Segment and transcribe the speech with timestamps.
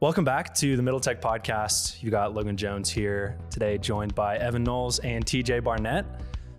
[0.00, 2.04] Welcome back to the Middle Tech Podcast.
[2.04, 6.06] You got Logan Jones here today, joined by Evan Knowles and TJ Barnett.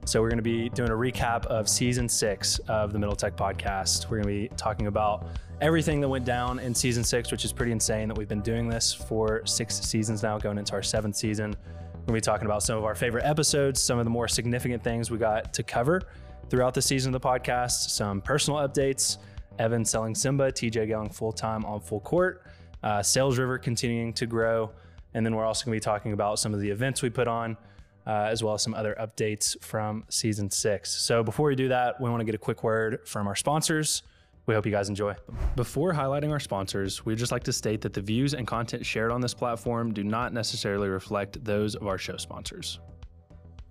[0.03, 3.37] So, we're going to be doing a recap of season six of the Middle Tech
[3.37, 4.09] Podcast.
[4.09, 5.25] We're going to be talking about
[5.61, 8.67] everything that went down in season six, which is pretty insane that we've been doing
[8.67, 11.51] this for six seasons now, going into our seventh season.
[11.51, 14.27] We're going to be talking about some of our favorite episodes, some of the more
[14.27, 16.01] significant things we got to cover
[16.49, 19.19] throughout the season of the podcast, some personal updates,
[19.59, 22.43] Evan selling Symba, TJ going full time on full court
[22.83, 24.71] uh, SalesRiver continuing to grow.
[25.13, 27.27] And then we're also going to be talking about some of the events we put
[27.27, 27.57] on,
[28.05, 30.91] uh, as well as some other updates from season six.
[30.91, 34.03] So before we do that, we want to get a quick word from our sponsors.
[34.45, 35.15] We hope you guys enjoy.
[35.55, 39.11] Before highlighting our sponsors, we'd just like to state that the views and content shared
[39.11, 42.79] on this platform do not necessarily reflect those of our show sponsors.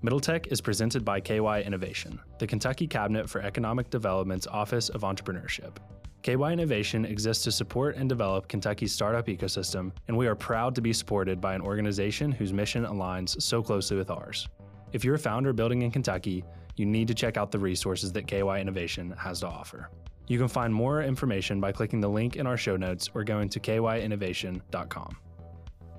[0.02, 5.00] Middle Tech is presented by KY Innovation, the Kentucky Cabinet for Economic Development's Office of
[5.00, 5.78] Entrepreneurship.
[6.22, 10.80] KY Innovation exists to support and develop Kentucky's startup ecosystem, and we are proud to
[10.80, 14.48] be supported by an organization whose mission aligns so closely with ours.
[14.92, 16.44] If you're a founder building in Kentucky,
[16.76, 19.90] you need to check out the resources that KY Innovation has to offer.
[20.26, 23.48] You can find more information by clicking the link in our show notes or going
[23.50, 25.16] to kyinnovation.com.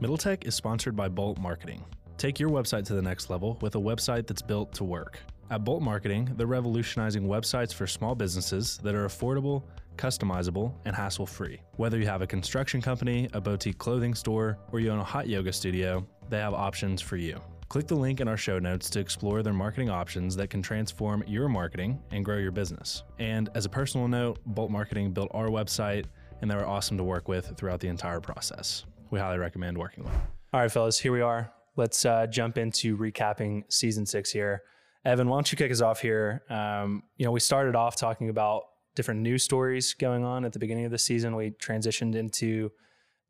[0.01, 1.83] Middle Tech is sponsored by Bolt Marketing.
[2.17, 5.19] Take your website to the next level with a website that's built to work.
[5.49, 9.63] At Bolt Marketing, they're revolutionizing websites for small businesses that are affordable,
[9.99, 11.61] customizable, and hassle free.
[11.75, 15.27] Whether you have a construction company, a boutique clothing store, or you own a hot
[15.27, 17.39] yoga studio, they have options for you.
[17.67, 21.23] Click the link in our show notes to explore their marketing options that can transform
[21.27, 23.03] your marketing and grow your business.
[23.19, 26.05] And as a personal note, Bolt Marketing built our website,
[26.41, 28.85] and they were awesome to work with throughout the entire process.
[29.11, 30.21] We highly recommend working with them.
[30.53, 31.51] All right, fellas, here we are.
[31.75, 34.63] Let's uh, jump into recapping season six here.
[35.05, 36.41] Evan, why don't you kick us off here?
[36.49, 38.63] Um, you know, we started off talking about
[38.99, 41.33] different news stories going on at the beginning of the season.
[41.33, 42.69] We transitioned into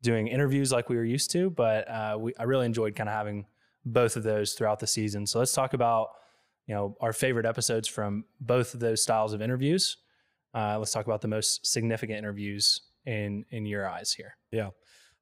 [0.02, 3.14] doing interviews like we were used to, but uh, we, I really enjoyed kind of
[3.14, 3.46] having
[3.84, 5.28] both of those throughout the season.
[5.28, 6.08] So let's talk about
[6.66, 9.96] you know our favorite episodes from both of those styles of interviews.
[10.52, 14.36] Uh, let's talk about the most significant interviews in in your eyes here.
[14.50, 14.70] Yeah,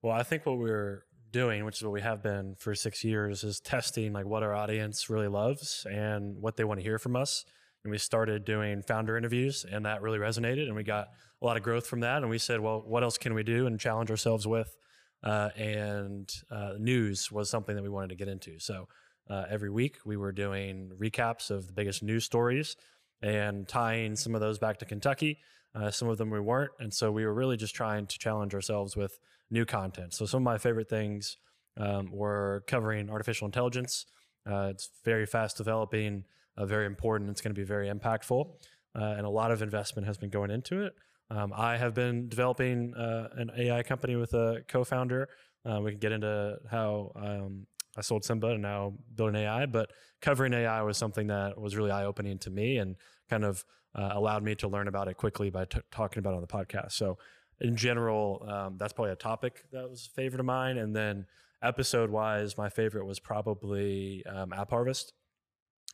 [0.00, 3.04] well, I think what we we're doing, which is what we have been for six
[3.04, 6.98] years, is testing like what our audience really loves and what they want to hear
[6.98, 7.44] from us.
[7.84, 11.08] And we started doing founder interviews, and that really resonated, and we got
[11.40, 12.18] a lot of growth from that.
[12.22, 14.76] And we said, well, what else can we do and challenge ourselves with?
[15.22, 18.58] Uh, and uh, news was something that we wanted to get into.
[18.58, 18.88] So
[19.30, 22.76] uh, every week we were doing recaps of the biggest news stories
[23.22, 25.38] and tying some of those back to Kentucky.
[25.74, 28.54] Uh, some of them we weren't, and so we were really just trying to challenge
[28.54, 29.18] ourselves with
[29.50, 30.14] new content.
[30.14, 31.36] So some of my favorite things
[31.76, 34.06] um, were covering artificial intelligence.
[34.50, 36.24] Uh, it's very fast developing,
[36.58, 37.30] uh, very important.
[37.30, 38.50] It's going to be very impactful,
[38.94, 40.94] uh, and a lot of investment has been going into it.
[41.30, 45.28] Um, I have been developing uh, an AI company with a co-founder.
[45.64, 49.66] Uh, we can get into how um, I sold Symba and now build an AI,
[49.66, 52.96] but covering AI was something that was really eye-opening to me and
[53.28, 53.64] kind of
[53.94, 56.46] uh, allowed me to learn about it quickly by t- talking about it on the
[56.46, 56.92] podcast.
[56.92, 57.18] So
[57.60, 60.78] in general, um, that's probably a topic that was a favorite of mine.
[60.78, 61.26] And then
[61.62, 65.12] episode wise, my favorite was probably um, AppHarvest,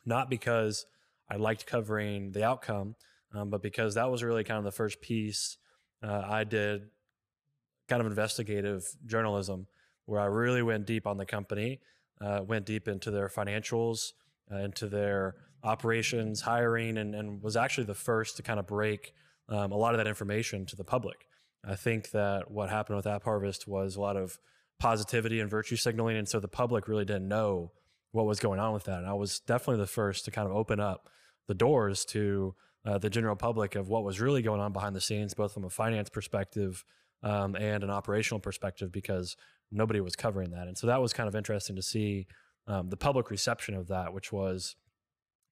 [0.04, 0.86] not because
[1.30, 2.96] I liked covering the outcome,
[3.34, 5.56] um, but because that was really kind of the first piece
[6.02, 6.82] uh, I did
[7.88, 9.66] kind of investigative journalism
[10.06, 11.80] where I really went deep on the company,
[12.20, 14.12] uh, went deep into their financials,
[14.52, 19.14] uh, into their operations, hiring, and, and was actually the first to kind of break
[19.48, 21.26] um, a lot of that information to the public.
[21.66, 24.38] I think that what happened with AppHarvest was a lot of
[24.78, 26.18] positivity and virtue signaling.
[26.18, 27.72] And so the public really didn't know
[28.14, 28.98] what was going on with that.
[28.98, 31.08] And I was definitely the first to kind of open up
[31.48, 32.54] the doors to
[32.86, 35.64] uh, the general public of what was really going on behind the scenes, both from
[35.64, 36.84] a finance perspective
[37.24, 39.36] um, and an operational perspective, because
[39.72, 40.68] nobody was covering that.
[40.68, 42.28] And so that was kind of interesting to see
[42.68, 44.76] um, the public reception of that, which was,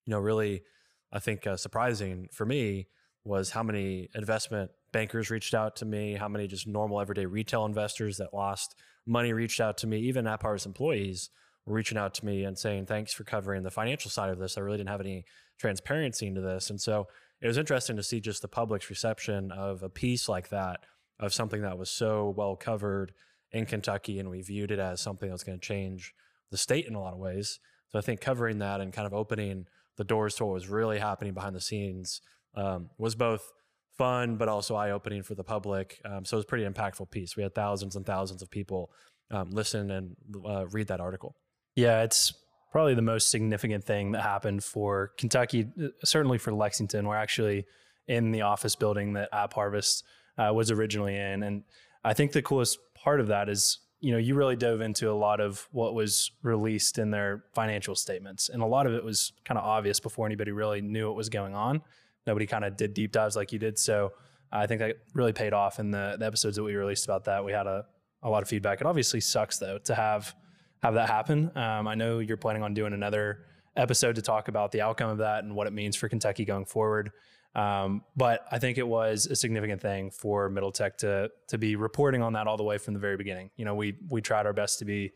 [0.05, 0.63] you know, really,
[1.11, 2.87] I think, uh, surprising for me
[3.25, 7.65] was how many investment bankers reached out to me, how many just normal everyday retail
[7.65, 8.75] investors that lost
[9.05, 11.29] money reached out to me, even AppHarvest employees
[11.65, 14.57] reaching out to me and saying, thanks for covering the financial side of this.
[14.57, 15.25] I really didn't have any
[15.59, 16.69] transparency into this.
[16.69, 17.07] And so
[17.41, 20.81] it was interesting to see just the public's reception of a piece like that,
[21.19, 23.13] of something that was so well covered
[23.51, 24.19] in Kentucky.
[24.19, 26.13] And we viewed it as something that was going to change
[26.51, 27.59] the state in a lot of ways.
[27.89, 29.67] So I think covering that and kind of opening
[29.97, 32.21] the doors to what was really happening behind the scenes
[32.55, 33.51] um, was both
[33.97, 36.01] fun, but also eye opening for the public.
[36.03, 37.37] Um, so it was a pretty impactful piece.
[37.37, 38.91] We had thousands and thousands of people
[39.31, 41.35] um, listen and uh, read that article.
[41.75, 42.33] Yeah, it's
[42.71, 47.07] probably the most significant thing that happened for Kentucky, uh, certainly for Lexington.
[47.07, 47.65] We're actually
[48.07, 50.03] in the office building that AppHarvest
[50.37, 51.43] uh, was originally in.
[51.43, 51.63] And
[52.03, 55.13] I think the coolest part of that is you know you really dove into a
[55.13, 59.31] lot of what was released in their financial statements, and a lot of it was
[59.45, 61.81] kind of obvious before anybody really knew what was going on.
[62.27, 64.11] Nobody kind of did deep dives like you did, so
[64.51, 67.45] I think that really paid off in the, the episodes that we released about that.
[67.45, 67.85] We had a,
[68.21, 68.81] a lot of feedback.
[68.81, 70.35] It obviously sucks though to have
[70.83, 71.51] have that happen.
[71.55, 73.45] Um, I know you're planning on doing another
[73.75, 76.65] episode to talk about the outcome of that and what it means for Kentucky going
[76.65, 77.11] forward.
[77.55, 81.75] Um, but I think it was a significant thing for Middle Tech to to be
[81.75, 83.51] reporting on that all the way from the very beginning.
[83.55, 85.11] You know, we we tried our best to be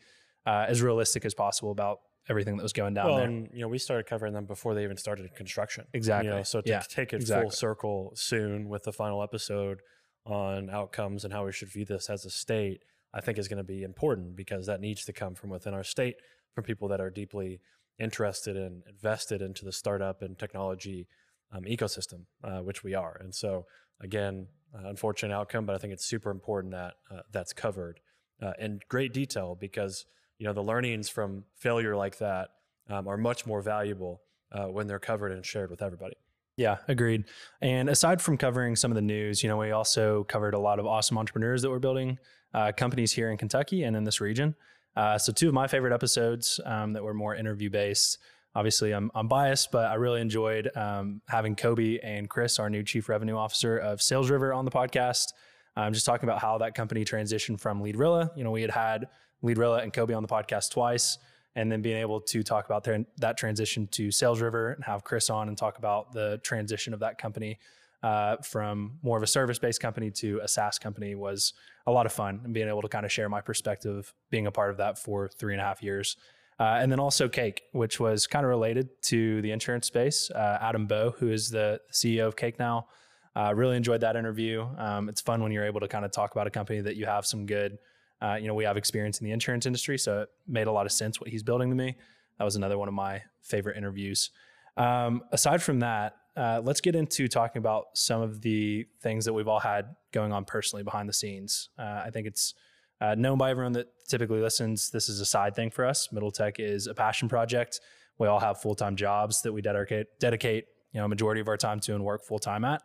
[0.45, 1.99] uh, as realistic as possible about
[2.29, 3.25] everything that was going down well, there.
[3.25, 5.85] and you know, we started covering them before they even started construction.
[5.93, 6.29] Exactly.
[6.29, 7.45] You know, so to Yeah, take it exactly.
[7.45, 9.81] full circle soon with the final episode
[10.25, 12.83] on outcomes and how we should view this as a state,
[13.17, 15.83] I think is going to be important because that needs to come from within our
[15.83, 16.17] state,
[16.53, 17.59] from people that are deeply
[17.99, 21.07] interested and invested into the startup and technology
[21.51, 23.17] um, ecosystem, uh, which we are.
[23.19, 23.65] And so,
[24.01, 27.99] again, uh, unfortunate outcome, but I think it's super important that uh, that's covered
[28.41, 30.05] uh, in great detail because
[30.37, 32.49] you know the learnings from failure like that
[32.89, 34.21] um, are much more valuable
[34.51, 36.15] uh, when they're covered and shared with everybody.
[36.57, 37.25] Yeah, agreed.
[37.61, 40.79] And aside from covering some of the news, you know, we also covered a lot
[40.79, 42.17] of awesome entrepreneurs that were building
[42.53, 44.55] uh, companies here in Kentucky and in this region.
[44.95, 48.17] Uh, so, two of my favorite episodes um, that were more interview based.
[48.55, 52.81] Obviously, I'm, I'm biased, but I really enjoyed um, having Kobe and Chris, our new
[52.81, 55.27] chief revenue officer of SalesRiver, on the podcast.
[55.75, 58.35] Um, just talking about how that company transitioned from Leadrilla.
[58.35, 59.09] You know, we had had
[59.43, 61.19] Leadrilla and Kobe on the podcast twice,
[61.57, 65.29] and then being able to talk about their, that transition to SalesRiver and have Chris
[65.29, 67.57] on and talk about the transition of that company
[68.03, 71.53] uh, from more of a service based company to a SaaS company was
[71.87, 74.51] a lot of fun and being able to kind of share my perspective being a
[74.51, 76.15] part of that for three and a half years.
[76.59, 80.29] Uh, and then also Cake, which was kind of related to the insurance space.
[80.29, 82.87] Uh, Adam Bow, who is the CEO of Cake now,
[83.35, 84.67] uh, really enjoyed that interview.
[84.77, 87.07] Um, it's fun when you're able to kind of talk about a company that you
[87.07, 87.79] have some good,
[88.21, 90.85] uh, you know, we have experience in the insurance industry, so it made a lot
[90.85, 91.95] of sense what he's building to me.
[92.37, 94.31] That was another one of my favorite interviews.
[94.75, 99.33] Um, aside from that, uh, let's get into talking about some of the things that
[99.33, 101.69] we've all had going on personally behind the scenes.
[101.79, 102.53] Uh, I think it's
[103.01, 104.91] uh, known by everyone that typically listens.
[104.91, 106.11] This is a side thing for us.
[106.11, 107.79] Middle Tech is a passion project.
[108.19, 111.47] We all have full time jobs that we dedicate dedicate you know a majority of
[111.47, 112.81] our time to and work full time at.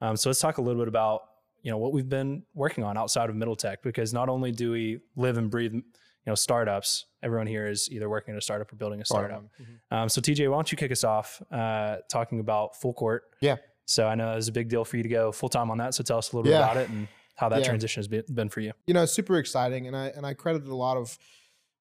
[0.00, 1.22] Um, so let's talk a little bit about
[1.64, 4.70] you know what we've been working on outside of Middle Tech because not only do
[4.70, 5.82] we live and breathe you
[6.26, 9.44] know startups, everyone here is either working at a startup or building a startup.
[9.90, 13.22] Um, so TJ, why don't you kick us off uh, talking about Full Court?
[13.40, 13.56] Yeah.
[13.86, 15.78] So I know it was a big deal for you to go full time on
[15.78, 15.94] that.
[15.94, 17.64] So tell us a little bit about it and how that Yeah.
[17.66, 18.72] transition has been, for you.
[18.86, 21.18] you know, super exciting, and I and I credited a lot of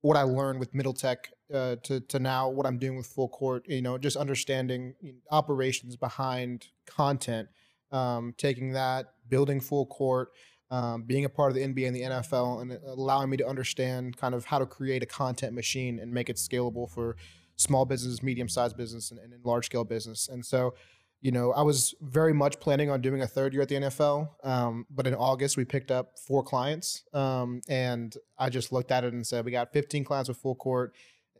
[0.01, 3.27] what I learned with Middle Tech uh, to to now what I'm doing with Full
[3.29, 3.65] Court.
[3.67, 4.95] You know, just understanding
[5.29, 7.49] operations behind content,
[7.93, 10.29] um, taking that, building Full Court,
[10.71, 14.17] um, being a part of the NBA and the NFL, and allowing me to understand
[14.17, 17.15] kind of how to create a content machine and make it scalable for
[17.55, 20.27] small business, medium sized business, and, and large scale business.
[20.27, 20.73] And so
[21.23, 24.27] you know, I was very much planning on doing a third year at the NFL,
[24.43, 29.05] um, but in August we picked up four clients, um, and I just looked at
[29.05, 30.93] it and said, we got 15 clients with full court,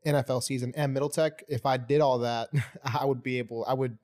[0.05, 1.44] NFL season, and Middle Tech.
[1.50, 2.47] If I did all that,
[2.85, 3.97] I would be able, I would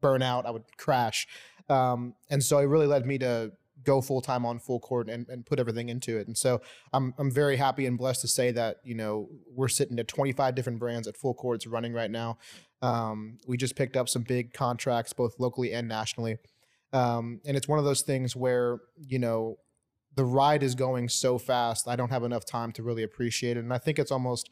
[0.00, 1.28] burn out, I would crash,
[1.70, 3.52] um, and so it really led me to
[3.82, 6.26] go full time on full court and, and put everything into it.
[6.26, 6.60] And so
[6.92, 10.54] I'm I'm very happy and blessed to say that you know we're sitting at 25
[10.54, 11.56] different brands at full court.
[11.56, 12.38] It's running right now.
[12.82, 16.38] Um, we just picked up some big contracts, both locally and nationally.
[16.92, 19.58] Um, and it's one of those things where, you know,
[20.16, 23.60] the ride is going so fast, I don't have enough time to really appreciate it.
[23.60, 24.50] And I think it's almost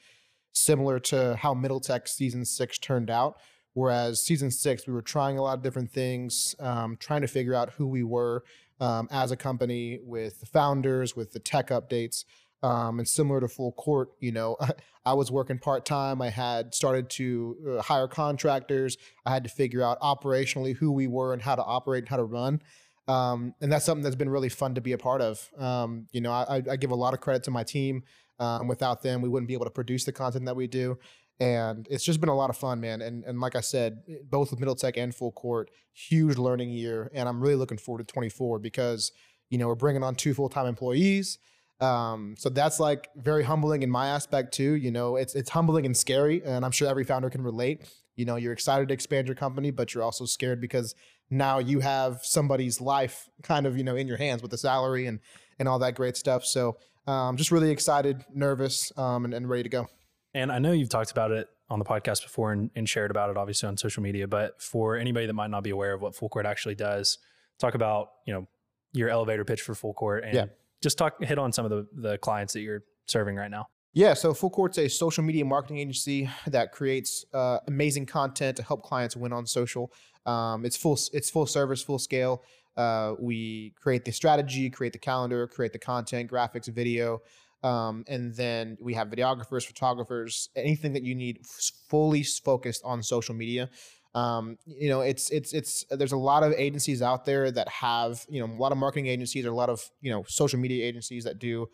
[0.53, 3.39] similar to how Middle Tech season six turned out.
[3.79, 7.55] Whereas season six, we were trying a lot of different things, um, trying to figure
[7.55, 8.43] out who we were
[8.81, 12.25] um, as a company with the founders, with the tech updates.
[12.61, 14.57] Um, and similar to full court, you know,
[15.07, 16.21] I was working part time.
[16.21, 18.97] I had started to uh, hire contractors.
[19.25, 22.17] I had to figure out operationally who we were and how to operate and how
[22.17, 22.61] to run.
[23.07, 25.49] Um, and that's something that's been really fun to be a part of.
[25.57, 28.03] Um, you know, I, I give a lot of credit to my team.
[28.41, 30.99] Um, without them, we wouldn't be able to produce the content that we do.
[31.40, 33.00] And it's just been a lot of fun, man.
[33.00, 37.11] And and like I said, both with Middle Tech and Full Court, huge learning year.
[37.14, 39.12] And I'm really looking forward to 24 because
[39.49, 41.38] you know we're bringing on two full time employees.
[41.80, 44.73] Um, so that's like very humbling in my aspect too.
[44.73, 47.88] You know, it's it's humbling and scary, and I'm sure every founder can relate.
[48.16, 50.97] You know, you're excited to expand your company, but you're also scared because
[51.30, 55.07] now you have somebody's life kind of you know in your hands with the salary
[55.07, 55.21] and
[55.61, 56.45] and all that great stuff.
[56.45, 59.88] So um, just really excited, nervous, um, and, and ready to go.
[60.35, 63.31] And I know you've talked about it on the podcast before and, and shared about
[63.31, 66.15] it obviously on social media, but for anybody that might not be aware of what
[66.15, 67.19] Full Court actually does,
[67.59, 68.47] talk about, you know,
[68.93, 70.47] your elevator pitch for Full Court and Yeah.
[70.83, 73.69] just talk hit on some of the the clients that you're serving right now.
[73.95, 78.63] Yeah, so Full Court's a social media marketing agency that creates uh, amazing content to
[78.63, 79.93] help clients win on social.
[80.27, 82.43] Um, it's full it's full service, full scale.
[82.77, 87.21] Uh, we create the strategy, create the calendar, create the content, graphics, video,
[87.62, 91.45] um, and then we have videographers, photographers, anything that you need
[91.88, 93.69] fully focused on social media.
[94.15, 98.25] Um, you know, it's it's it's there's a lot of agencies out there that have
[98.29, 100.85] you know a lot of marketing agencies or a lot of you know social media
[100.87, 101.69] agencies that do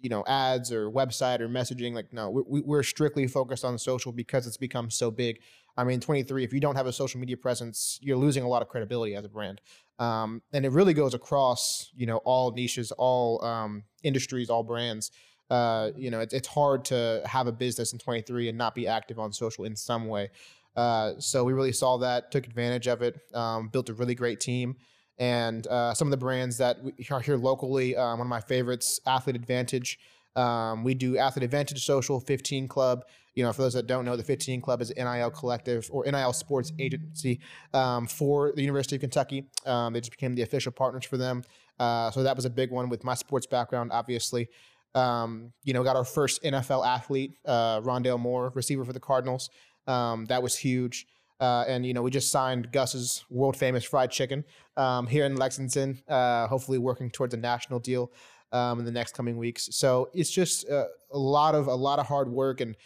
[0.00, 1.94] you know ads or website or messaging.
[1.94, 5.40] Like no we, we're strictly focused on social because it's become so big.
[5.76, 8.60] I mean 23 if you don't have a social media presence you're losing a lot
[8.60, 9.58] of credibility as a brand
[9.98, 15.10] um, and it really goes across you know all niches all um, industries all brands
[15.50, 18.86] uh, you know it's, it's hard to have a business in 23 and not be
[18.86, 20.30] active on social in some way
[20.76, 24.40] uh, so we really saw that took advantage of it um, built a really great
[24.40, 24.76] team
[25.18, 26.78] and uh, some of the brands that
[27.10, 27.96] are here locally.
[27.96, 29.98] Um, one of my favorites, Athlete Advantage.
[30.36, 33.04] Um, we do Athlete Advantage Social, 15 Club.
[33.34, 36.32] You know, for those that don't know, the 15 Club is NIL collective or NIL
[36.32, 37.40] sports agency
[37.72, 39.46] um, for the University of Kentucky.
[39.64, 41.42] Um, they just became the official partners for them.
[41.78, 44.48] Uh, so that was a big one with my sports background, obviously.
[44.94, 49.48] Um, you know, got our first NFL athlete, uh, Rondale Moore, receiver for the Cardinals.
[49.86, 51.06] Um, that was huge.
[51.40, 54.44] Uh, and you know, we just signed Gus's world famous fried chicken
[54.76, 56.00] um, here in Lexington.
[56.06, 58.12] Uh, hopefully, working towards a national deal
[58.52, 59.68] um, in the next coming weeks.
[59.72, 62.76] So it's just uh, a lot of a lot of hard work, and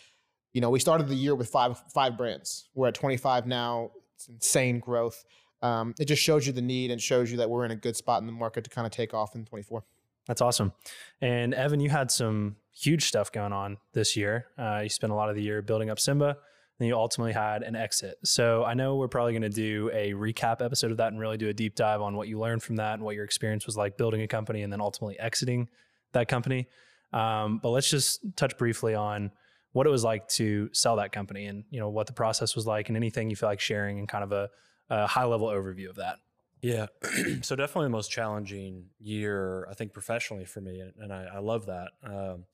[0.53, 2.69] you know, we started the year with five five brands.
[2.75, 3.91] We're at 25 now.
[4.15, 5.25] It's insane growth.
[5.63, 7.97] Um, it just shows you the need and shows you that we're in a good
[7.97, 9.83] spot in the market to kind of take off in 24.
[10.27, 10.73] That's awesome.
[11.21, 14.47] And Evan, you had some huge stuff going on this year.
[14.59, 16.37] Uh, you spent a lot of the year building up Symba
[16.79, 18.19] then you ultimately had an exit.
[18.25, 21.37] So I know we're probably going to do a recap episode of that and really
[21.39, 23.77] do a deep dive on what you learned from that and what your experience was
[23.77, 25.69] like building a company and then ultimately exiting
[26.13, 26.67] that company.
[27.13, 29.31] Um, but let's just touch briefly on
[29.73, 32.67] what it was like to sell that company and you know what the process was
[32.67, 34.49] like and anything you feel like sharing and kind of a,
[34.89, 36.17] a high level overview of that.
[36.63, 36.87] Yeah.
[37.43, 40.83] so definitely the most challenging year, I think, professionally for me.
[40.99, 41.91] And, I, I, love that.
[42.03, 42.45] Um,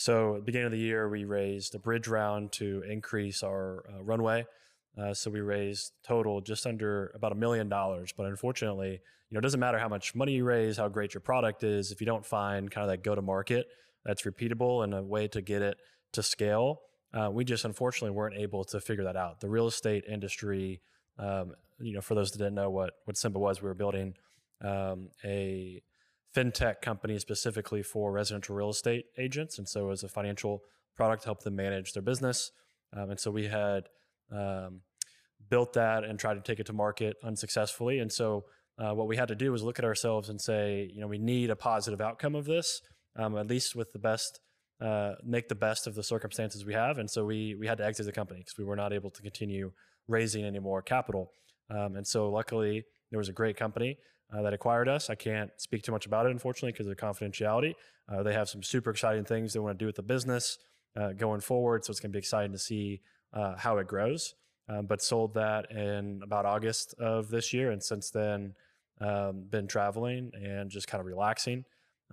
[0.00, 3.84] so, at the beginning of the year, we raised a bridge round to increase our
[3.86, 4.46] uh, runway.
[4.96, 8.10] Uh, so we raised total just under about a million dollars.
[8.16, 11.20] But unfortunately, you know, it doesn't matter how much money you raise, how great your
[11.20, 13.66] product is, if you don't find kind of that go to market
[14.06, 15.76] that's repeatable and a way to get it
[16.12, 16.80] to scale.
[17.12, 19.40] Uh, we just unfortunately weren't able to figure that out.
[19.40, 20.80] The real estate industry,
[21.18, 24.14] um, you know, for those that didn't know what what Symba was, we were building
[24.62, 25.82] um, a
[26.34, 29.58] fintech company specifically for residential real estate agents.
[29.58, 30.62] And so, as a financial
[30.96, 32.52] product, to help them manage their business.
[32.96, 33.84] Um, and so, we had
[34.32, 34.82] um,
[35.48, 37.98] built that and tried to take it to market unsuccessfully.
[37.98, 38.44] And so,
[38.78, 41.18] uh, what we had to do was look at ourselves and say, you know, we
[41.18, 42.80] need a positive outcome of this,
[43.16, 44.40] um, at least with the best,
[44.80, 46.98] uh, make the best of the circumstances we have.
[46.98, 49.22] And so, we we had to exit the company because we were not able to
[49.22, 49.72] continue
[50.06, 51.32] raising any more capital.
[51.70, 53.98] Um, and so, luckily, there was a great company
[54.32, 55.10] uh, that acquired us.
[55.10, 57.74] I can't speak too much about it, unfortunately, because of confidentiality.
[58.08, 60.58] Uh, they have some super exciting things they want to do with the business
[60.96, 61.84] uh, going forward.
[61.84, 63.00] So it's going to be exciting to see
[63.32, 64.34] uh, how it grows.
[64.68, 67.72] Um, but sold that in about August of this year.
[67.72, 68.54] And since then,
[69.00, 71.64] um, been traveling and just kind of relaxing.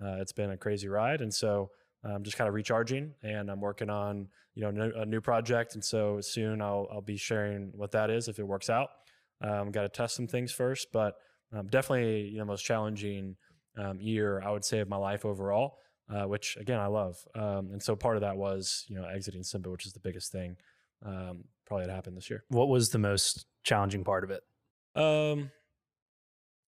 [0.02, 1.20] Uh, it's been a crazy ride.
[1.20, 1.70] And so
[2.04, 5.74] I'm just kind of recharging and I'm working on, you know, a new project.
[5.74, 8.88] And so soon I'll, I'll be sharing what that is if it works out.
[9.40, 11.14] Um, got to test some things first, but
[11.52, 13.36] um, definitely you know the most challenging
[13.76, 15.78] um, year I would say of my life overall,
[16.10, 17.16] uh, which again I love.
[17.34, 20.32] Um, and so part of that was you know exiting Symba, which is the biggest
[20.32, 20.56] thing
[21.04, 22.44] um, probably that happened this year.
[22.48, 24.42] What was the most challenging part of it?
[24.94, 25.50] Um,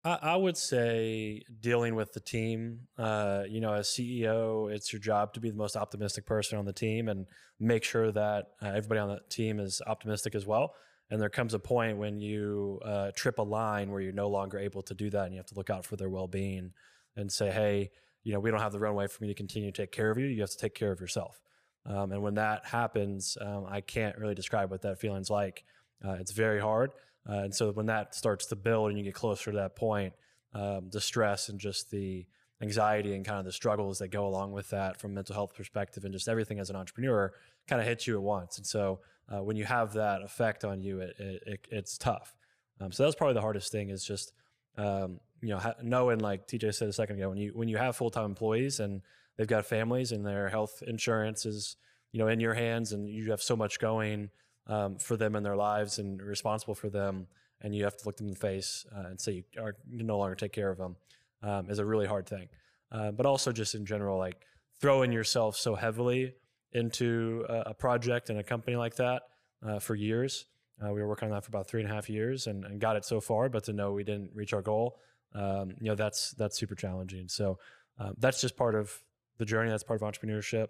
[0.03, 2.87] I, I would say dealing with the team.
[2.97, 6.65] Uh, you know, as CEO, it's your job to be the most optimistic person on
[6.65, 7.25] the team and
[7.59, 10.73] make sure that uh, everybody on the team is optimistic as well.
[11.09, 14.57] And there comes a point when you uh, trip a line where you're no longer
[14.59, 16.73] able to do that, and you have to look out for their well-being
[17.15, 17.91] and say, "Hey,
[18.23, 20.17] you know, we don't have the runway for me to continue to take care of
[20.17, 20.25] you.
[20.25, 21.41] You have to take care of yourself."
[21.85, 25.63] Um, and when that happens, um, I can't really describe what that feeling's like.
[26.03, 26.91] Uh, it's very hard,
[27.29, 30.13] uh, and so when that starts to build and you get closer to that point,
[30.53, 32.25] um, the stress and just the
[32.61, 36.03] anxiety and kind of the struggles that go along with that from mental health perspective
[36.03, 37.31] and just everything as an entrepreneur
[37.67, 38.57] kind of hits you at once.
[38.57, 38.99] And so
[39.33, 42.35] uh, when you have that effect on you, it, it, it it's tough.
[42.79, 44.31] Um, so that's probably the hardest thing is just
[44.77, 47.77] um, you know ha- knowing like TJ said a second ago when you when you
[47.77, 49.01] have full time employees and
[49.37, 51.77] they've got families and their health insurance is
[52.11, 54.29] you know in your hands and you have so much going
[54.67, 57.27] um, for them in their lives and responsible for them
[57.61, 60.03] and you have to look them in the face uh, and say you are you
[60.03, 60.95] no longer take care of them
[61.43, 62.47] um, is a really hard thing.
[62.91, 64.45] uh, but also just in general, like
[64.79, 66.33] throwing yourself so heavily
[66.73, 69.23] into a, project and a company like that
[69.65, 70.45] uh, for years.
[70.83, 72.79] Uh, we were working on that for about three and a half years and, and,
[72.79, 74.99] got it so far, but to know we didn't reach our goal,
[75.33, 77.27] um, you know, that's that's super challenging.
[77.27, 77.57] So
[77.99, 78.91] um, that's just part of
[79.37, 79.69] the journey.
[79.69, 80.67] That's part of entrepreneurship,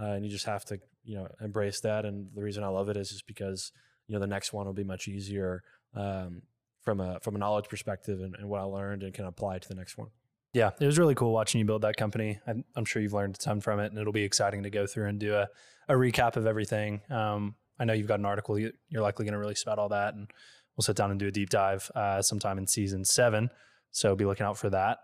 [0.00, 2.04] uh, and you just have to you know embrace that.
[2.04, 3.72] And the reason I love it is just because
[4.06, 5.62] you know the next one will be much easier
[5.94, 6.42] um,
[6.82, 9.68] from a from a knowledge perspective and, and, what I learned and can apply to
[9.68, 10.08] the next one.
[10.52, 12.40] Yeah, it was really cool watching you build that company.
[12.46, 14.86] I'm, I'm sure you've learned a ton from it, and it'll be exciting to go
[14.86, 15.48] through and do a,
[15.88, 17.02] a recap of everything.
[17.08, 18.58] Um, I know you've got an article.
[18.58, 20.28] You're likely going to release about all that, and
[20.76, 23.50] we'll sit down and do a deep dive uh, sometime in season seven.
[23.92, 24.98] So be looking out for that.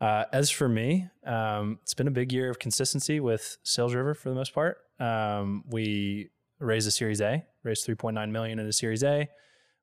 [0.00, 4.30] Uh, as for me, um, it's been a big year of consistency with SalesRiver for
[4.30, 4.78] the most part.
[4.98, 9.28] Um, we raised a Series A, raised 3.9 million in a Series A.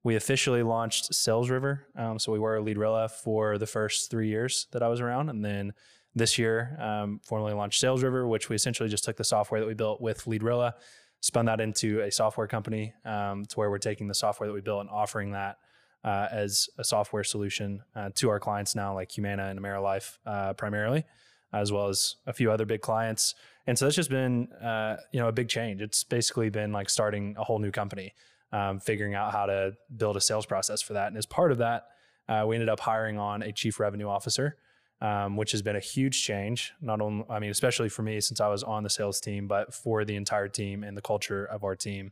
[0.04, 4.68] We officially launched SalesRiver, um, so we were a Leadrilla for the first three years
[4.72, 5.74] that I was around, and then
[6.16, 9.74] this year um, formally launched SalesRiver, which we essentially just took the software that we
[9.74, 10.74] built with Leadrilla,
[11.22, 14.62] spun that into a software company um, to where we're taking the software that we
[14.62, 15.58] built and offering that
[16.04, 20.54] uh, as a software solution uh, to our clients now, like Humana and AmeriLife uh,
[20.54, 21.04] primarily,
[21.52, 23.36] as well as a few other big clients.
[23.68, 25.82] And so that's just been, uh, you know, a big change.
[25.82, 28.14] It's basically been like starting a whole new company,
[28.52, 31.08] um, figuring out how to build a sales process for that.
[31.08, 31.88] And as part of that,
[32.28, 34.58] uh, we ended up hiring on a chief revenue officer.
[35.02, 36.74] Um, which has been a huge change.
[36.82, 39.74] Not only, I mean, especially for me since I was on the sales team, but
[39.74, 42.12] for the entire team and the culture of our team.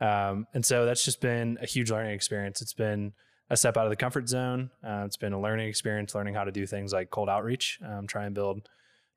[0.00, 2.62] Um, and so that's just been a huge learning experience.
[2.62, 3.12] It's been
[3.50, 4.70] a step out of the comfort zone.
[4.82, 8.06] Uh, it's been a learning experience, learning how to do things like cold outreach, um,
[8.06, 8.68] try and build,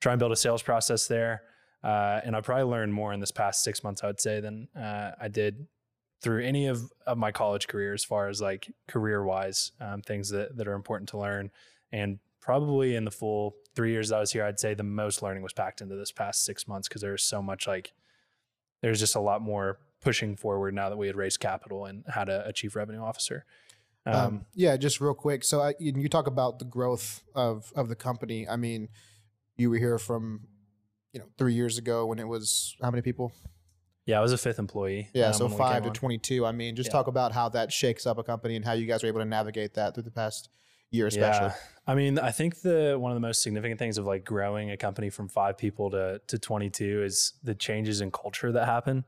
[0.02, 1.44] try and build a sales process there.
[1.84, 4.68] Uh, and I probably learned more in this past six months, I would say, than
[4.76, 5.68] uh, I did
[6.22, 10.30] through any of, of my college career, as far as like career wise, um, things
[10.30, 11.52] that, that are important to learn.
[11.92, 15.22] And probably in the full three years that I was here, I'd say the most
[15.22, 17.94] learning was packed into this past six months because there's so much like,
[18.82, 22.30] there's just a lot more pushing forward now that we had raised capital and had
[22.30, 23.46] a, a chief revenue officer.
[24.06, 25.44] Um, um, yeah, just real quick.
[25.44, 28.48] So I, you talk about the growth of of the company.
[28.48, 28.88] I mean,
[29.58, 30.48] you were here from
[31.12, 33.34] you know three years ago when it was how many people?
[34.08, 35.10] Yeah, I was a fifth employee.
[35.14, 36.46] Yeah, um, so five to twenty two.
[36.46, 36.94] I mean, just yeah.
[36.94, 39.26] talk about how that shakes up a company and how you guys were able to
[39.26, 40.50] navigate that through the past
[40.92, 41.48] year, especially.
[41.48, 41.56] Yeah.
[41.86, 44.78] I mean, I think the one of the most significant things of like growing a
[44.78, 49.04] company from five people to to twenty two is the changes in culture that happen.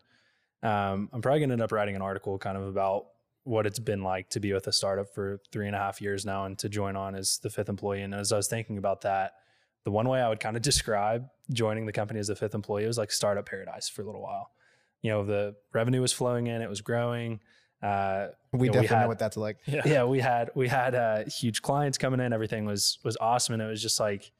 [0.61, 3.05] Um, I'm probably going to end up writing an article kind of about
[3.45, 6.25] what it's been like to be with a startup for three and a half years
[6.25, 8.01] now and to join on as the fifth employee.
[8.01, 9.35] And as I was thinking about that,
[9.85, 12.85] the one way I would kind of describe joining the company as a fifth employee
[12.85, 14.51] was like startup paradise for a little while.
[15.01, 17.39] You know, the revenue was flowing in, it was growing.
[17.81, 19.57] Uh, we you know, definitely we had, know what that's like.
[19.65, 22.33] Yeah, yeah we had we had uh, huge clients coming in.
[22.33, 24.31] Everything was was awesome, and it was just like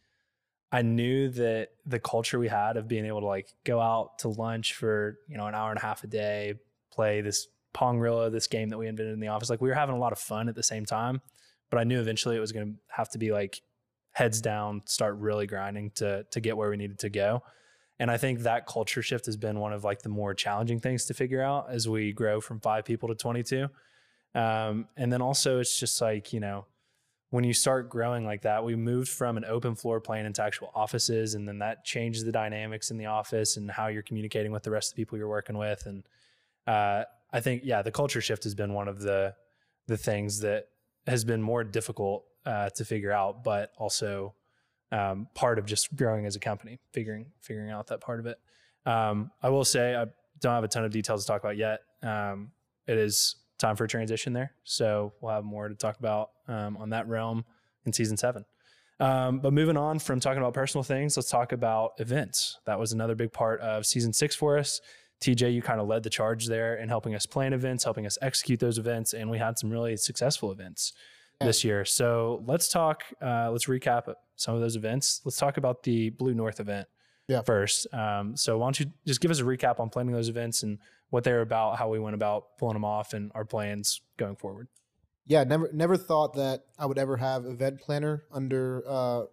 [0.72, 4.30] I knew that the culture we had of being able to like go out to
[4.30, 6.56] lunch for, you know, an hour and a half a day,
[6.92, 9.96] play this Pongrilla, this game that we invented in the office, like we were having
[9.96, 11.22] a lot of fun at the same time.
[11.72, 13.62] But I knew eventually it was going to have to be like
[14.12, 17.44] heads down, start really grinding to to get where we needed to go.
[18.00, 21.06] And I think that culture shift has been one of like the more challenging things
[21.06, 23.68] to figure out as we grow from five people to 22.
[24.36, 26.66] Um, and then also it's just like, you know,
[27.32, 30.72] when you start growing like that, we moved from an open floor plan into actual
[30.74, 34.64] offices, and then that changes the dynamics in the office and how you're communicating with
[34.64, 35.86] the rest of the people you're working with.
[35.86, 36.04] And
[36.66, 39.36] uh, I think, yeah, the culture shift has been one of the
[39.88, 40.68] the things that
[41.08, 44.34] has been more difficult uh, to figure out, but also
[44.92, 48.38] um, part of just growing as a company, figuring figuring out that part of it.
[48.86, 50.06] Um, I will say I
[50.40, 51.82] don't have a ton of details to talk about yet.
[52.02, 52.52] Um,
[52.88, 54.54] it is time for a transition there.
[54.64, 57.46] So we'll have more to talk about um, on that realm
[57.86, 58.46] in season seven.
[59.00, 62.60] Um, but moving on from talking about personal things, let's talk about events.
[62.66, 64.82] That was another big part of season six for us.
[65.22, 68.18] TJ, you kind of led the charge there in helping us plan events, helping us
[68.22, 70.94] execute those events, and we had some really successful events
[71.40, 71.48] yeah.
[71.48, 71.84] this year.
[71.86, 73.04] So let's talk.
[73.22, 74.08] Uh, let's recap
[74.40, 75.22] some of those events.
[75.26, 76.88] Let's talk about the Blue North event
[77.28, 77.42] yeah.
[77.42, 77.94] first.
[77.94, 80.80] Um, so why don't you just give us a recap on planning those events and
[81.10, 84.68] what they're about, how we went about pulling them off, and our plans going forward.
[85.26, 89.24] Yeah, never never thought that I would ever have event planner under uh,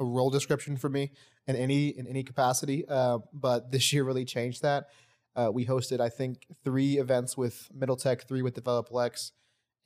[0.00, 1.12] a role description for me
[1.46, 2.84] in any in any capacity.
[2.88, 4.88] Uh, but this year really changed that.
[5.36, 9.32] Uh, we hosted, I think, three events with Middle Tech, three with Develop Lex,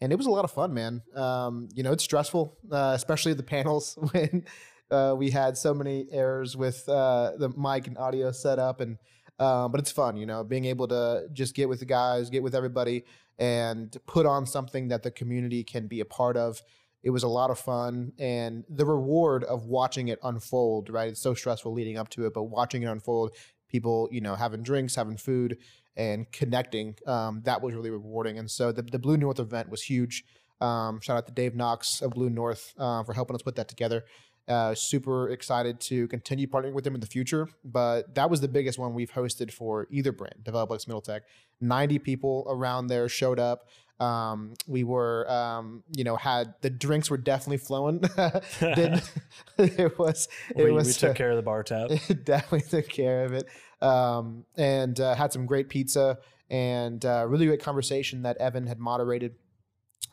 [0.01, 1.03] and it was a lot of fun, man.
[1.15, 4.45] Um, you know, it's stressful, uh, especially the panels when
[4.91, 8.99] uh, we had so many errors with uh, the mic and audio setup and
[9.41, 12.43] um, but it's fun, you know, being able to just get with the guys, get
[12.43, 13.05] with everybody,
[13.39, 16.61] and put on something that the community can be a part of
[17.03, 20.91] it was a lot of fun, and the reward of watching it unfold.
[20.91, 23.31] Right, it's so stressful leading up to it, but watching it unfold,
[23.69, 25.59] people, you know, having drinks, having food,
[25.99, 28.39] and connecting, um, that was really rewarding.
[28.39, 30.25] And so the the Blue North event was huge.
[30.61, 33.69] Um, shout out to Dave Knox of Blue North uh, for helping us put that
[33.69, 34.05] together.
[34.49, 37.49] Uh, super excited to continue partnering with them in the future.
[37.65, 41.25] But that was the biggest one we've hosted for either brand, Develop Lex Middle Tech.
[41.61, 43.69] 90 people around there showed up.
[44.01, 47.99] Um, we were, um, you know, had the drinks were definitely flowing.
[48.61, 49.03] Did,
[49.59, 51.91] it was, it we, was, we took care of the bar tab.
[52.25, 53.47] definitely took care of it.
[53.83, 56.19] Um, and uh, had some great pizza
[56.51, 59.35] and uh, really great conversation that Evan had moderated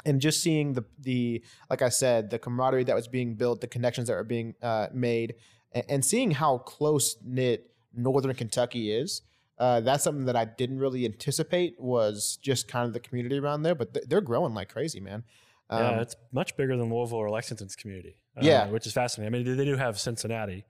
[0.05, 3.67] and just seeing the the like I said, the camaraderie that was being built, the
[3.67, 5.35] connections that were being uh, made,
[5.71, 9.21] and, and, seeing how close knit Northern Kentucky is.
[9.57, 13.63] Uh, that's something that I didn't really anticipate was just kind of the community around
[13.63, 15.23] there, but th- they're growing like crazy, man.
[15.69, 18.17] Um, yeah, it's much bigger than Louisville or Lexington's community.
[18.37, 19.33] Uh, yeah, which is fascinating.
[19.33, 20.65] I mean, they do have Cincinnati,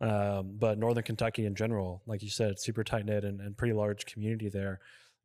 [0.00, 3.74] um, but Northern Kentucky in general, like you said, super tight knit and, and pretty
[3.74, 4.80] large community there.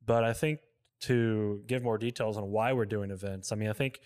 [0.05, 0.59] But I think
[1.01, 3.51] to give more details on why we're doing events.
[3.51, 3.99] I mean, I think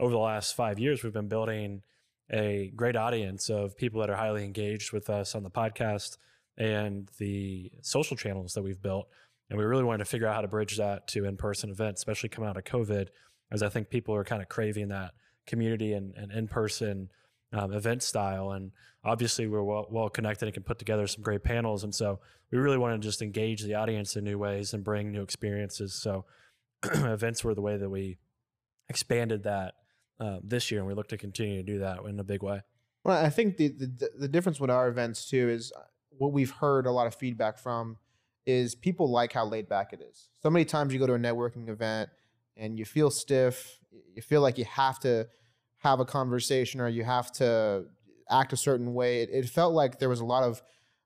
[0.00, 1.82] over the last five years, we've been building
[2.30, 6.16] a great audience of people that are highly engaged with us on the podcast
[6.56, 9.08] and the social channels that we've built.
[9.50, 12.00] And we really wanted to figure out how to bridge that to in person events,
[12.00, 13.08] especially coming out of COVID,
[13.52, 15.12] as I think people are kind of craving that
[15.46, 17.10] community and, and in person
[17.52, 18.52] um, event style.
[18.52, 18.72] And
[19.04, 21.84] obviously, we're well, well connected and can put together some great panels.
[21.84, 25.12] And so we really want to just engage the audience in new ways and bring
[25.12, 25.94] new experiences.
[25.94, 26.24] So
[26.84, 28.18] events were the way that we
[28.88, 29.74] expanded that
[30.20, 32.62] uh, this year, and we look to continue to do that in a big way.
[33.04, 35.72] Well, I think the, the the difference with our events too is
[36.18, 37.96] what we've heard a lot of feedback from
[38.46, 40.28] is people like how laid back it is.
[40.42, 42.10] So many times you go to a networking event
[42.56, 43.78] and you feel stiff,
[44.14, 45.26] you feel like you have to
[45.78, 47.84] have a conversation or you have to
[48.30, 49.22] act a certain way.
[49.22, 50.62] It, it felt like there was a lot of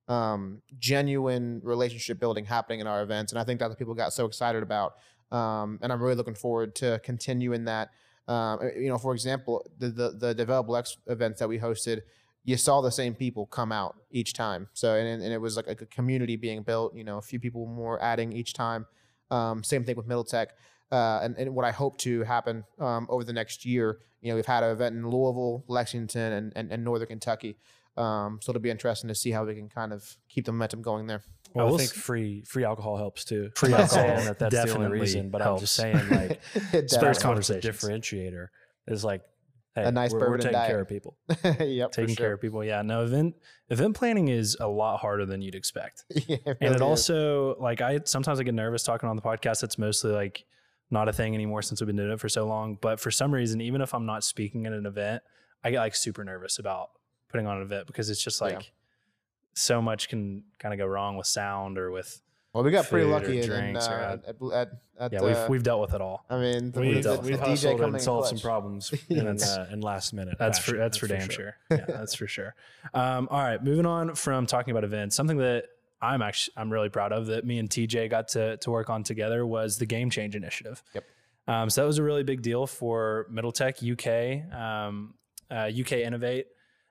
[0.08, 4.12] um, genuine relationship building happening in our events, and I think that's what people got
[4.12, 4.94] so excited about.
[5.30, 7.90] Um, and I'm really looking forward to continuing that.
[8.26, 12.00] Um, you know, for example, the the, the Develop Lex events that we hosted,
[12.48, 14.68] you saw the same people come out each time.
[14.72, 16.96] So and, and it was like a community being built.
[16.96, 18.86] You know, a few people more adding each time.
[19.30, 20.56] Um, same thing with Middle Tech.
[20.90, 23.98] Uh, and, and, what I hope to happen um, over the next year.
[24.22, 27.58] You know, we've had an event in Louisville, Lexington, and, and, and Northern Kentucky.
[27.98, 30.80] Um, so it'll be interesting to see how we can kind of keep the momentum
[30.80, 31.22] going there.
[31.52, 33.50] Well, I, I think free free alcohol helps too.
[33.56, 35.60] Free alcohol that that's the only reason, but helps.
[35.60, 36.08] I'm just saying
[36.72, 37.70] like spurs conversation.
[37.70, 38.46] Differentiator
[38.86, 39.20] is like
[39.82, 40.68] hey, a nice we're, we're taking diet.
[40.70, 41.16] care of people.
[41.60, 42.24] yep, taking sure.
[42.26, 42.62] care of people.
[42.64, 43.34] Yeah, no event
[43.70, 46.04] event planning is a lot harder than you'd expect.
[46.10, 46.80] yeah, it really and it is.
[46.82, 49.62] also like I sometimes I get nervous talking on the podcast.
[49.62, 50.44] It's mostly like
[50.90, 52.78] not a thing anymore since we've been doing it for so long.
[52.80, 55.22] But for some reason, even if I'm not speaking at an event,
[55.62, 56.90] I get like super nervous about
[57.28, 58.60] putting on an event because it's just like Yeah.
[59.54, 63.04] so much can kind of go wrong with sound or with well, we got pretty
[63.06, 65.80] food or lucky in, drinks or uh, at, at, at, yeah uh, we've we've dealt
[65.80, 66.24] with it all.
[66.30, 68.92] I mean, the, we've, the, the, we've DJ hustled coming and in solved some problems
[69.08, 70.36] in, uh, in last minute.
[70.38, 71.56] That's for fashion, that's, for damn sure.
[71.70, 72.54] Yeah, that's for sure.
[72.94, 75.66] Um, all right, moving on from talking about events, something that
[76.00, 79.02] I'm actually I'm really proud of that me and TJ got to to work on
[79.02, 80.82] together was the Game Change Initiative.
[80.94, 81.04] Yep.
[81.48, 84.52] Um, so that was a really big deal for Middle Tech UK.
[84.52, 85.14] Um,
[85.50, 86.46] uh, UK Innovate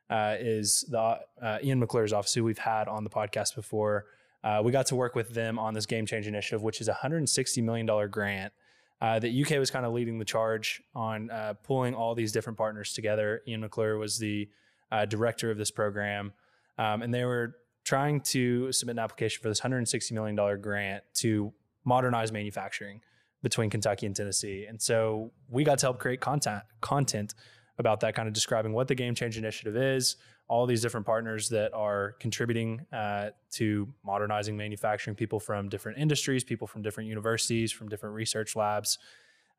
[0.10, 4.06] uh, is the uh, Ian McClure's office who we've had on the podcast before.
[4.43, 6.93] Uh, we got to work with them on this Game Change Initiative, which is a
[6.93, 8.54] $160 million grant
[9.02, 12.58] uh, that UK was kind of leading the charge on uh, pulling all these different
[12.58, 13.41] partners together.
[13.47, 14.50] Ian McClure was the
[14.91, 16.34] uh, director of this program,
[16.78, 21.54] um, and they were trying to submit an application for this $160 million grant to
[21.86, 23.02] modernize manufacturing
[23.43, 24.65] between Kentucky and Tennessee.
[24.67, 27.34] And so we got to help create content content
[27.78, 30.15] about that, kind of describing what the Game Change Initiative is,
[30.48, 36.44] all these different partners that are contributing uh, to modernizing manufacturing, people from different industries,
[36.44, 38.98] people from different universities, from different research labs.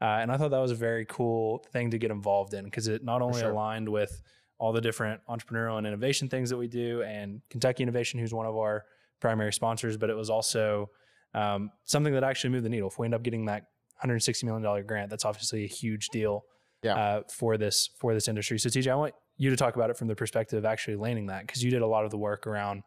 [0.01, 2.89] Uh, and I thought that was a very cool thing to get involved in because
[2.89, 3.51] it not only sure.
[3.51, 4.23] aligned with
[4.59, 8.47] all the different entrepreneurial and innovation things that we do, and Kentucky Innovation, who's one
[8.47, 8.85] of our
[9.21, 10.91] primary sponsors, but it was also
[11.35, 12.89] um, something that actually moved the needle.
[12.89, 13.65] If we end up getting that
[13.97, 16.45] 160 million dollar grant, that's obviously a huge deal
[16.83, 16.95] Yeah.
[16.95, 18.59] uh, for this for this industry.
[18.59, 21.27] So TJ, I want you to talk about it from the perspective of actually landing
[21.27, 22.83] that because you did a lot of the work around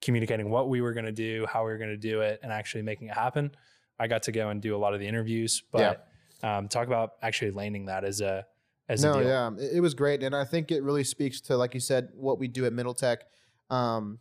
[0.00, 2.52] communicating what we were going to do, how we were going to do it, and
[2.52, 3.50] actually making it happen.
[3.98, 6.06] I got to go and do a lot of the interviews, but
[6.42, 8.46] um, talk about actually landing that as a
[8.88, 9.28] as no, a deal.
[9.28, 12.08] yeah, it, it was great, and I think it really speaks to, like you said,
[12.14, 13.20] what we do at Middle Tech.
[13.68, 14.18] Um,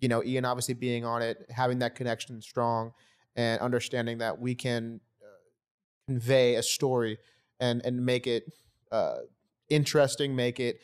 [0.00, 2.92] you know, Ian obviously being on it, having that connection strong,
[3.36, 5.26] and understanding that we can uh,
[6.08, 7.18] convey a story
[7.60, 8.44] and and make it
[8.90, 9.18] uh,
[9.68, 10.80] interesting, make it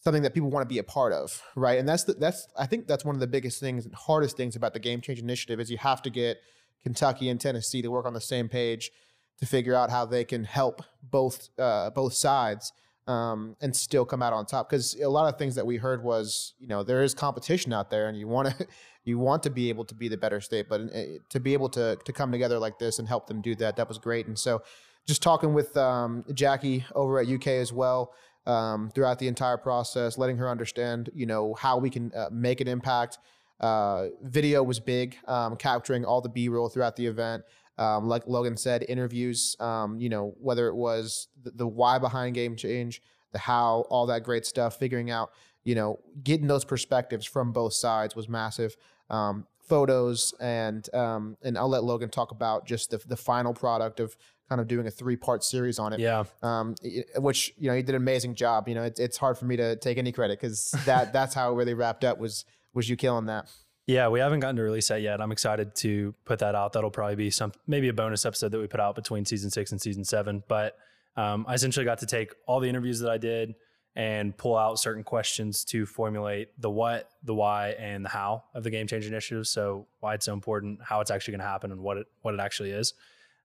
[0.00, 1.78] something that people want to be a part of, right?
[1.78, 4.56] And that's the, that's I think that's one of the biggest things and hardest things
[4.56, 6.38] about the Game Change Initiative is you have to get
[6.82, 8.90] Kentucky and Tennessee to work on the same page
[9.38, 12.72] to figure out how they can help both uh, both sides
[13.06, 14.68] um, and still come out on top.
[14.68, 17.90] Because a lot of things that we heard was, you know, there is competition out
[17.90, 18.66] there, and you want to
[19.04, 21.68] you want to be able to be the better state, but uh, to be able
[21.70, 24.26] to to come together like this and help them do that, that was great.
[24.26, 24.62] And so,
[25.06, 28.12] just talking with um, Jackie over at UK as well
[28.46, 32.60] um, throughout the entire process, letting her understand, you know, how we can uh, make
[32.60, 33.18] an impact.
[33.60, 37.42] Uh, video was big, um, capturing all the B-roll throughout the event.
[37.76, 42.34] Um, like Logan said, interviews, um, you know, whether it was the, the, why behind
[42.34, 45.30] game change, the how, all that great stuff, figuring out,
[45.64, 48.76] you know, getting those perspectives from both sides was massive.
[49.08, 54.00] Um, photos and um, and I'll let Logan talk about just the the final product
[54.00, 54.16] of
[54.50, 56.00] kind of doing a three part series on it.
[56.00, 56.24] Yeah.
[56.42, 56.74] Um,
[57.16, 58.68] which you know he did an amazing job.
[58.68, 61.52] You know, it's it's hard for me to take any credit because that that's how
[61.52, 63.48] it really wrapped up was was you killing that.
[63.86, 65.20] Yeah, we haven't gotten to release that yet.
[65.20, 66.74] I'm excited to put that out.
[66.74, 69.72] That'll probably be some maybe a bonus episode that we put out between season six
[69.72, 70.42] and season seven.
[70.48, 70.76] But
[71.16, 73.54] um, I essentially got to take all the interviews that I did
[73.96, 78.62] and pull out certain questions to formulate the what, the why, and the how of
[78.62, 79.48] the game change initiative.
[79.48, 82.34] So why it's so important, how it's actually going to happen, and what it what
[82.34, 82.94] it actually is.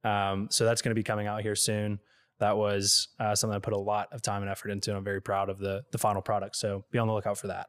[0.06, 2.00] Um, so that's going to be coming out here soon.
[2.40, 5.04] That was uh, something I put a lot of time and effort into, and I'm
[5.04, 6.56] very proud of the the final product.
[6.58, 7.68] So be on the lookout for that.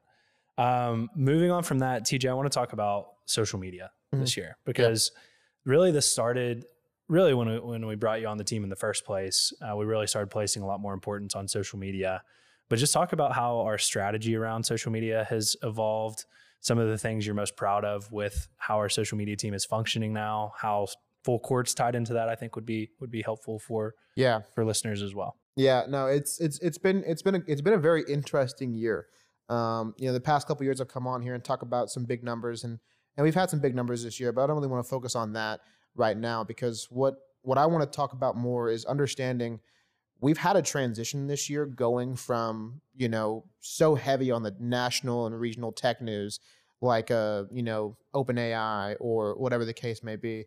[0.58, 4.20] Um, moving on from that, TJ, I want to talk about social media mm-hmm.
[4.20, 5.22] this year because yep.
[5.64, 6.64] really this started
[7.08, 9.52] really when we, when we brought you on the team in the first place.
[9.62, 12.22] Uh, we really started placing a lot more importance on social media.
[12.68, 16.24] But just talk about how our strategy around social media has evolved.
[16.60, 19.64] Some of the things you're most proud of with how our social media team is
[19.64, 20.88] functioning now, how
[21.26, 24.64] full courts tied into that, I think would be would be helpful for yeah for
[24.64, 25.36] listeners as well.
[25.56, 29.06] Yeah, no, it's it's it's been it's been a, it's been a very interesting year.
[29.48, 32.04] Um, you know, the past couple years I've come on here and talk about some
[32.04, 32.78] big numbers and
[33.16, 35.16] and we've had some big numbers this year, but I don't really want to focus
[35.16, 35.60] on that
[35.94, 39.60] right now because what what I want to talk about more is understanding
[40.20, 45.26] we've had a transition this year going from, you know, so heavy on the national
[45.26, 46.40] and regional tech news
[46.82, 50.44] like uh, you know, OpenAI or whatever the case may be.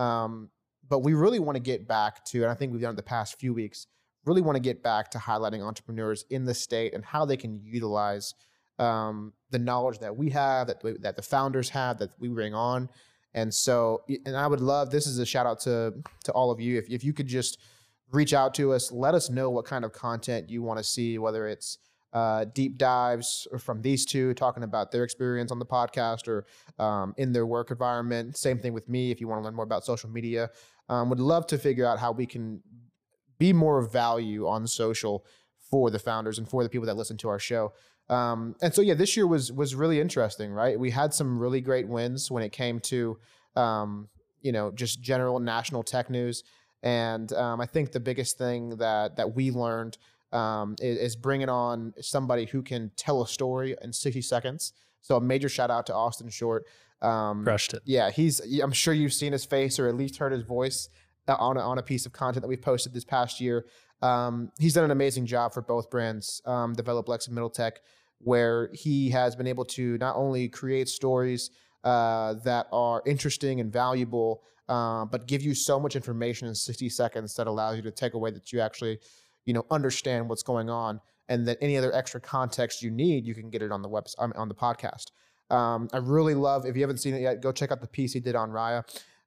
[0.00, 0.48] Um,
[0.88, 3.38] but we really want to get back to, and I think we've done the past
[3.38, 3.86] few weeks,
[4.24, 7.60] really want to get back to highlighting entrepreneurs in the state and how they can
[7.64, 8.34] utilize
[8.78, 12.88] um, the knowledge that we have, that that the founders have, that we bring on.
[13.34, 16.60] And so, and I would love this is a shout out to to all of
[16.60, 16.78] you.
[16.78, 17.58] If if you could just
[18.10, 21.18] reach out to us, let us know what kind of content you want to see,
[21.18, 21.78] whether it's
[22.12, 26.44] uh, deep dives from these two talking about their experience on the podcast or
[26.82, 28.36] um, in their work environment.
[28.36, 30.50] Same thing with me if you want to learn more about social media.
[30.88, 32.62] Um, would love to figure out how we can
[33.38, 35.24] be more of value on social
[35.70, 37.72] for the founders and for the people that listen to our show.
[38.08, 40.78] Um, and so yeah, this year was was really interesting, right?
[40.78, 43.18] We had some really great wins when it came to
[43.54, 44.08] um,
[44.42, 46.42] you know just general national tech news,
[46.82, 49.96] and um, I think the biggest thing that that we learned
[50.32, 54.72] um, is, is, bringing on somebody who can tell a story in sixty seconds.
[55.00, 56.66] So a major shout out to Austin Short.
[57.02, 57.82] Um, Crushed it.
[57.84, 58.40] Yeah, he's.
[58.60, 60.88] I'm sure you've seen his face or at least heard his voice
[61.28, 63.66] uh, on a, on a piece of content that we've posted this past year.
[64.02, 67.80] Um, he's done an amazing job for both brands, um, Develop Lex and Middle Tech,
[68.18, 71.50] where he has been able to not only create stories
[71.84, 76.88] uh, that are interesting and valuable, uh, but give you so much information in 60
[76.88, 78.98] seconds that allows you to take away that you actually,
[79.50, 83.34] you know, understand what's going on, and that any other extra context you need, you
[83.34, 85.06] can get it on the web on the podcast.
[85.52, 86.66] Um, I really love.
[86.66, 88.84] If you haven't seen it yet, go check out the piece he did on Raya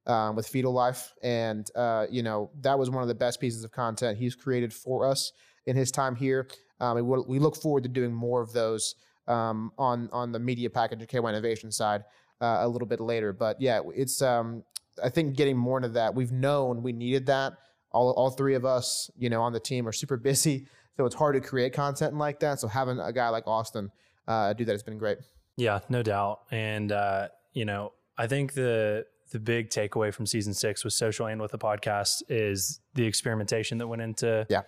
[0.07, 3.65] um, with Fetal Life, and uh, you know that was one of the best pieces
[3.65, 5.33] of content he's created for us
[5.65, 6.47] in his time here.
[6.79, 8.95] Um, we, we look forward to doing more of those
[9.27, 12.05] um, on on the media package and KY Innovation side
[12.39, 13.33] uh, a little bit later.
[13.33, 14.63] But yeah, it's um,
[15.03, 16.15] I think getting more into that.
[16.15, 17.57] We've known we needed that.
[17.93, 21.15] All all three of us, you know, on the team are super busy, so it's
[21.15, 22.60] hard to create content like that.
[22.60, 23.91] So having a guy like Austin
[24.27, 25.17] uh, do that has been great.
[25.56, 26.41] Yeah, no doubt.
[26.51, 31.25] And uh, you know, I think the the big takeaway from season six with social
[31.25, 34.62] and with the podcast is the experimentation that went into yeah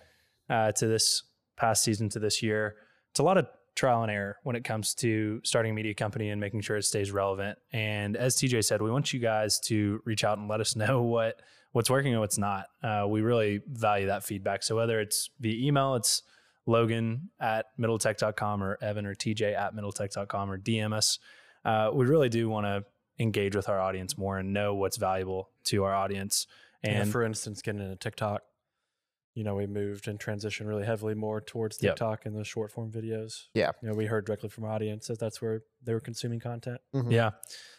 [0.50, 1.22] uh, to this
[1.56, 2.76] past season to this year.
[3.10, 6.30] It's a lot of trial and error when it comes to starting a media company
[6.30, 7.58] and making sure it stays relevant.
[7.72, 11.02] And as TJ said, we want you guys to reach out and let us know
[11.02, 11.40] what
[11.76, 12.68] what's working and what's not.
[12.82, 14.62] Uh, we really value that feedback.
[14.62, 16.22] So whether it's via email, it's
[16.64, 21.18] Logan at middletech.com or Evan or TJ at middletech.com or DM us.
[21.66, 22.82] Uh, we really do want to
[23.18, 26.46] engage with our audience more and know what's valuable to our audience.
[26.82, 28.40] And yeah, for instance, getting into TikTok.
[29.34, 31.96] you know, we moved and transitioned really heavily more towards Yep.
[31.96, 33.48] TikTok and those short form videos.
[33.52, 33.72] Yeah.
[33.82, 36.80] You know, we heard directly from our audience that that's where they were consuming content.
[36.94, 37.12] Mhm.
[37.12, 37.32] Yeah.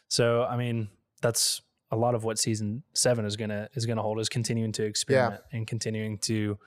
[0.08, 0.90] So I mean,
[1.24, 4.84] that's a lot of what season seven is gonna is gonna hold is continuing to
[4.84, 6.58] experiment and continuing to,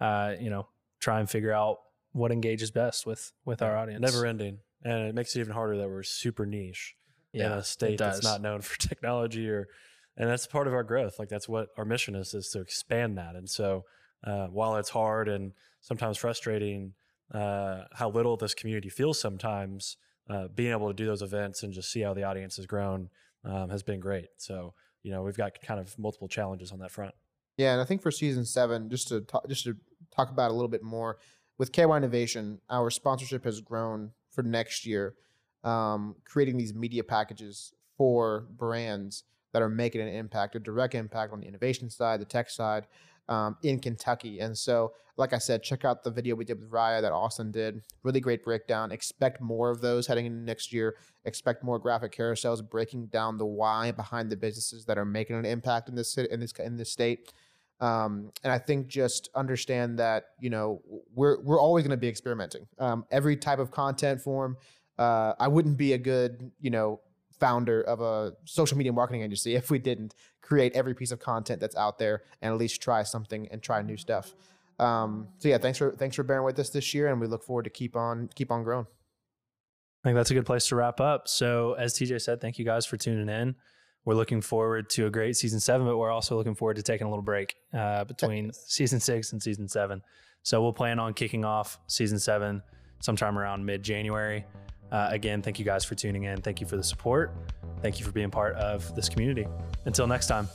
[0.00, 0.68] uh, you know,
[1.00, 1.78] try and figure out
[2.12, 4.00] what engages best with with our audience.
[4.00, 4.58] Never ending.
[4.82, 6.94] And it makes it even harder that we're super niche
[7.32, 9.68] in a state that's not known for technology or
[10.16, 11.18] and that's part of our growth.
[11.18, 13.36] Like that's what our mission is is to expand that.
[13.36, 13.84] And so
[14.24, 16.94] uh, while it's hard and sometimes frustrating,
[17.32, 19.96] uh, how little this community feels sometimes,
[20.28, 23.08] uh, being able to do those events and just see how the audience has grown
[23.44, 24.28] um, has been great.
[24.36, 27.14] So, you know, we've got kind of multiple challenges on that front.
[27.56, 29.76] Yeah, and I think for season seven, just to talk, just to
[30.14, 31.18] talk about a little bit more
[31.58, 35.14] with KY Innovation, our sponsorship has grown for next year,
[35.62, 41.32] um, creating these media packages for brands that are making an impact, a direct impact
[41.32, 42.86] on the innovation side, the tech side,
[43.30, 44.40] um, in Kentucky.
[44.40, 47.52] And so, like I said, check out the video we did with Raya that Austin
[47.52, 47.82] did.
[48.02, 48.90] Really great breakdown.
[48.90, 50.96] Expect more of those heading into next year.
[51.24, 55.46] Expect more graphic carousels breaking down the why behind the businesses that are making an
[55.46, 57.32] impact in this city, in this in this state.
[57.80, 60.82] Um, and I think just understand that you know
[61.14, 62.66] we're we're always going to be experimenting.
[62.78, 64.56] Um, every type of content form.
[64.98, 67.00] Uh, I wouldn't be a good you know
[67.40, 71.60] founder of a social media marketing agency if we didn't create every piece of content
[71.60, 74.34] that's out there and at least try something and try new stuff.
[74.78, 77.42] Um, so yeah, thanks for thanks for bearing with us this year, and we look
[77.42, 78.86] forward to keep on keep on growing.
[80.02, 81.28] I think that's a good place to wrap up.
[81.28, 83.54] So, as TJ said, thank you guys for tuning in.
[84.06, 87.06] We're looking forward to a great season seven, but we're also looking forward to taking
[87.06, 90.00] a little break uh, between season six and season seven.
[90.42, 92.62] So, we'll plan on kicking off season seven
[93.00, 94.46] sometime around mid January.
[94.90, 96.40] Uh, again, thank you guys for tuning in.
[96.40, 97.32] Thank you for the support.
[97.82, 99.46] Thank you for being part of this community.
[99.84, 100.48] Until next time.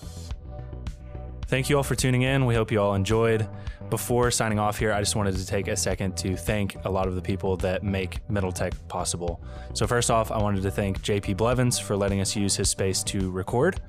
[1.47, 2.47] Thank you all for tuning in.
[2.47, 3.47] We hope you all enjoyed.
[3.91, 7.07] Before signing off here, I just wanted to take a second to thank a lot
[7.07, 9.39] of the people that make Middle Tech possible.
[9.73, 13.03] So, first off, I wanted to thank JP Blevins for letting us use his space
[13.03, 13.79] to record.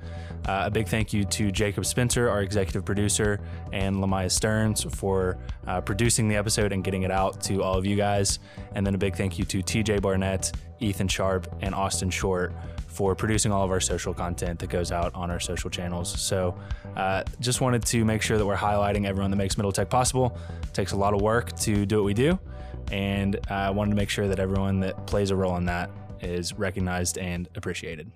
[0.47, 3.39] Uh, a big thank you to Jacob Spencer, our executive producer,
[3.73, 7.87] and Lamaya Stearns for uh, producing the episode and getting it out to all of
[7.87, 8.37] you guys.
[8.75, 12.53] And then a big thank you to TJ Barnett, Ethan Sharp, and Austin Short
[12.97, 16.09] for producing all of our social content that goes out on our social channels.
[16.19, 16.57] So,
[16.95, 20.35] uh, just wanted to make sure that we're highlighting everyone that makes Middle Tech possible.
[20.63, 22.39] It takes a lot of work to do what we do,
[22.91, 26.53] and I wanted to make sure that everyone that plays a role in that is
[26.53, 28.11] recognized and appreciated.